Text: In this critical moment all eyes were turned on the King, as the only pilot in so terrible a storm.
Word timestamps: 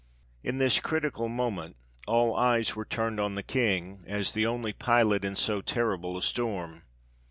In 0.43 0.57
this 0.57 0.79
critical 0.79 1.29
moment 1.29 1.75
all 2.07 2.35
eyes 2.35 2.75
were 2.75 2.85
turned 2.85 3.19
on 3.19 3.35
the 3.35 3.43
King, 3.43 4.03
as 4.07 4.31
the 4.31 4.47
only 4.47 4.73
pilot 4.73 5.23
in 5.23 5.35
so 5.35 5.61
terrible 5.61 6.17
a 6.17 6.23
storm. 6.23 6.81